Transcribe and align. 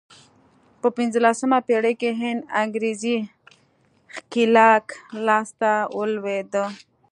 په 0.81 0.87
پنځلسمه 0.97 1.59
پېړۍ 1.67 1.93
کې 2.01 2.09
هند 2.21 2.41
انګرېزي 2.61 3.17
ښکېلاک 4.15 4.85
لاس 5.27 5.49
ته 5.61 5.71
ولوېد. 5.97 6.53